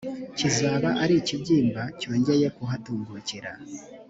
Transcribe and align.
kizaba 0.37 0.89
ari 1.03 1.13
ikibyimba 1.21 1.81
cyongeye 1.99 2.47
kuhatungukira 2.55 3.51